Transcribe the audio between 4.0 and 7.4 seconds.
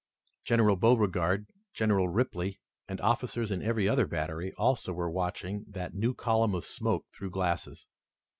battery, also were watching that new column of smoke through